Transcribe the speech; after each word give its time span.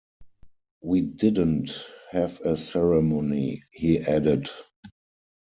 "We 0.81 1.01
didn't 1.01 1.69
have 2.09 2.39
a 2.41 2.57
ceremony," 2.57 3.61
he 3.71 3.99
added. 3.99 4.49